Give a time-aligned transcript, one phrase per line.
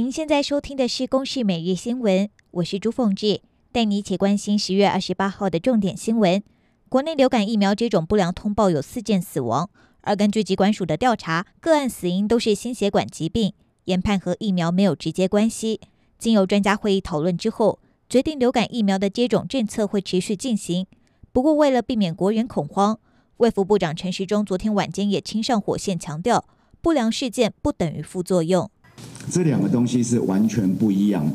[0.00, 6.42] 您现在收听的是《公视每日新闻》，我是朱凤志，带你一起关心十月二十八号的重点新闻。
[6.88, 9.68] 国内流感疫苗接种不良通报有四件死亡，
[10.00, 13.52] 而根据疾管署的调查，个案死因都是心血管疾病，
[13.84, 15.82] 研判和疫苗没有直接关系。
[16.18, 20.86] 经由专家会议讨论之后，决定流感疫苗的接种政策会持续进行。
[21.30, 22.98] 不过，为了避免国人恐慌，
[23.36, 26.46] 卫福部长陈时中昨天晚间也亲上火线，强调
[26.80, 28.70] 不良事件不等于副作用。
[29.30, 31.34] 这两个东西是完全不一样的。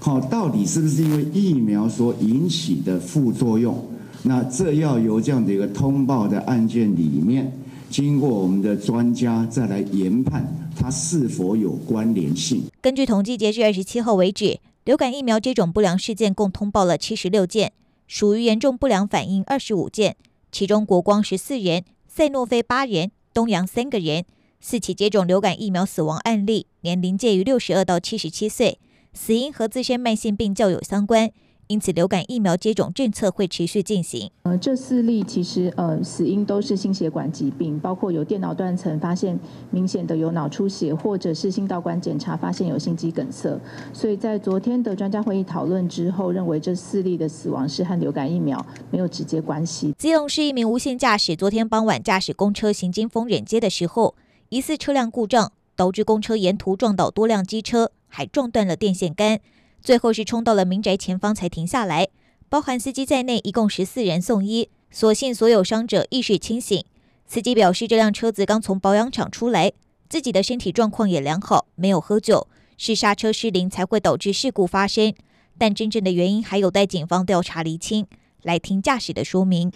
[0.00, 3.82] 好，到底是不是因为疫苗所引起的副作用？
[4.24, 7.52] 那这要由这样的一个通报的案件里面，
[7.88, 10.44] 经过我们的专家再来研判，
[10.76, 12.62] 它是否有关联性。
[12.80, 17.72] 根据统计，截至二十七号为止，流感疫苗接种不良事件共通报了七十六件，
[18.06, 20.16] 属于严重不良反应二十五件，
[20.50, 24.24] 其中国光十四人，赛诺菲八人，东阳三个人。
[24.66, 28.78] 四起接种流感疫苗死亡案例，年龄介于六十二到七十七岁，
[29.12, 31.30] 死因和自身慢性病较有相关，
[31.66, 34.30] 因此流感疫苗接种政策会持续进行。
[34.44, 39.38] 呃，这四例其实呃死因都是心血管疾病，包括有电脑断层发现
[39.70, 43.60] 明显的有脑出血，或者是心导管检查发现有心肌梗塞。
[43.92, 49.94] 所以在昨天的专家会议讨论之后，认为这四例的死亡是和流感疫苗没有直接关系。
[49.98, 54.14] 基隆市一名无限驾驶昨天傍晚驾驶公车行经丰忍街的时候。
[54.54, 59.40] 疑似车辆故障，导致公车沿途撞倒多辆机车，还撞断了电线杆。
[59.82, 62.06] 最后是冲到了民宅前方才停下来。
[62.48, 66.84] 包含司机在内，一共十四人送医，所幸所有伤者意识清醒。
[67.26, 69.72] 司机表示，这辆车子刚从保养厂出来，
[70.08, 72.46] 自己的身体状况也良好，没有喝酒，
[72.78, 75.12] 是刹车失灵才会导致事故发生。
[75.58, 78.06] 但真正的原因还有待警方调查厘清。
[78.44, 79.72] 来听驾驶的说明。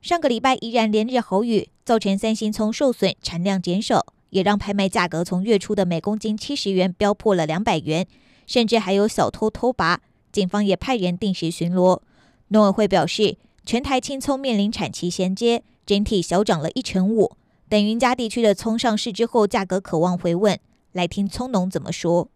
[0.00, 8.06] 上个礼拜依然连日豪雨，造成三星葱受损，产量减少，也让拍卖价格从月初的每公斤七十元飙破了两百元，
[8.46, 10.00] 甚至还有小偷偷拔。
[10.30, 12.00] 警方也派人定时巡逻。
[12.48, 17.36] 农委会表示，全台青葱面临产期衔接，整体小涨了一成五。
[17.68, 20.58] 等云嘉地区的葱上市之后，价格可望回稳。
[20.92, 22.28] 来听葱农怎么说。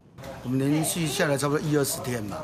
[0.43, 2.39] 我们连续下来差不多一二十天嘛，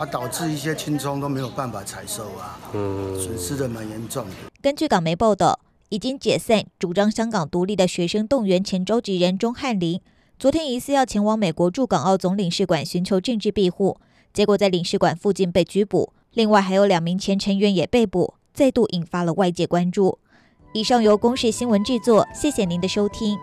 [0.00, 4.32] 啊，导致一些青葱都没有办法采收啊，嗯，损失的蛮严重的。
[4.62, 10.00] 根据港媒报道，已经解散、主张香港独立的学生动员前召集人钟汉林，
[10.38, 13.98] 昨天疑似要前往美国驻港澳总领事馆寻求政治庇护，
[14.32, 16.14] 结果在领事馆附近被拘捕。
[16.32, 20.18] 另外还有两名前成员也被捕，再度引发了外界关注。
[20.72, 23.36] 以上由公视新闻制作，谢谢您的收听。